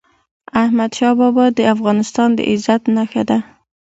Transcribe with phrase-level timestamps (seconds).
[0.63, 3.37] احمدشاه بابا د افغانستان د عزت نښه ده.